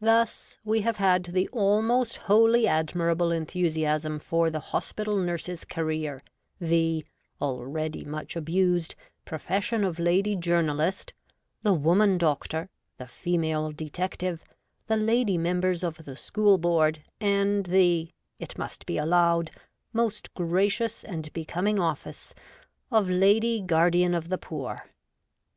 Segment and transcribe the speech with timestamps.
[0.00, 6.22] Thus, we have had the almost wholly admirable enthusiasm for the Hospital Nurse's career;
[6.60, 7.04] the
[7.40, 8.94] (already much abused)
[9.24, 11.14] profession of Lady Journalist;
[11.64, 12.20] the Woman WOMAN UP TO DATE.
[12.20, 12.28] 3
[12.60, 14.44] Doctor; the Female Detective;
[14.86, 18.08] the Lady Members of the School Board; and the
[18.38, 19.50] (it must be allowed)
[19.92, 22.36] most gracious and becoming office
[22.92, 24.84] of Lady Guardian of the Poor.